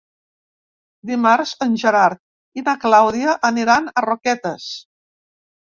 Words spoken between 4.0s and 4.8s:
a Roquetes.